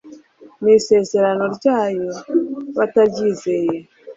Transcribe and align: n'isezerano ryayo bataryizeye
n'isezerano 0.63 1.45
ryayo 1.55 2.09
bataryizeye 2.77 3.77